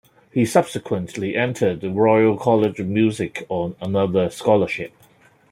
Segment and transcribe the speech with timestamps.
[0.31, 4.93] He subsequently entered the Royal College of Music on another scholarship.